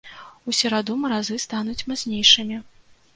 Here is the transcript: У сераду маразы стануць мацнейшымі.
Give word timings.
У 0.51 0.53
сераду 0.59 0.95
маразы 1.01 1.37
стануць 1.45 1.85
мацнейшымі. 1.91 2.57